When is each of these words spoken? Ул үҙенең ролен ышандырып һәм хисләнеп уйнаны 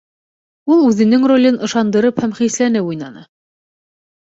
Ул 0.75 0.79
үҙенең 0.85 1.27
ролен 1.33 1.59
ышандырып 1.69 2.23
һәм 2.25 2.35
хисләнеп 2.41 2.91
уйнаны 2.91 3.25